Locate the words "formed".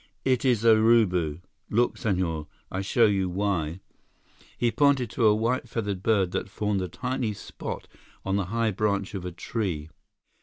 6.49-6.81